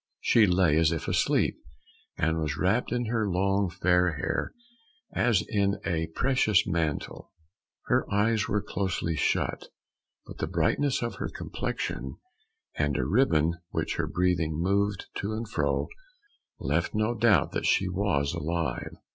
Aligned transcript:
She 0.21 0.47
lay 0.47 0.77
as 0.77 0.91
if 0.91 1.07
asleep, 1.07 1.59
and 2.17 2.39
was 2.39 2.57
wrapped 2.57 2.91
in 2.91 3.05
her 3.05 3.29
long 3.29 3.69
fair 3.69 4.13
hair 4.15 4.51
as 5.13 5.43
in 5.47 5.77
a 5.85 6.07
precious 6.15 6.65
mantle. 6.65 7.31
Her 7.85 8.11
eyes 8.11 8.47
were 8.47 8.63
closely 8.63 9.15
shut, 9.15 9.67
but 10.25 10.39
the 10.39 10.47
brightness 10.47 11.03
of 11.03 11.17
her 11.17 11.29
complexion 11.29 12.15
and 12.75 12.97
a 12.97 13.05
ribbon 13.05 13.59
which 13.69 13.97
her 13.97 14.07
breathing 14.07 14.53
moved 14.59 15.05
to 15.17 15.33
and 15.33 15.47
fro, 15.47 15.85
left 16.57 16.95
no 16.95 17.13
doubt 17.13 17.51
that 17.51 17.67
she 17.67 17.87
was 17.87 18.33
alive. 18.33 18.95